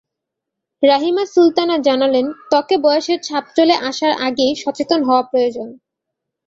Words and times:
রাহিমা 0.83 1.23
সুলতানা 1.25 1.75
জানালেন, 1.79 2.25
ত্বকে 2.49 2.75
বয়সের 2.77 3.19
ছাপ 3.23 3.45
চলে 3.55 3.75
আসার 3.89 4.13
আগেই 4.27 4.53
সচেতন 4.55 4.99
হওয়া 5.03 5.23
প্রয়োজন। 5.23 5.67